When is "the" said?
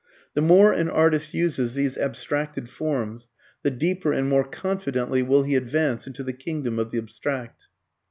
0.33-0.41, 3.61-3.69, 6.23-6.33, 6.89-6.97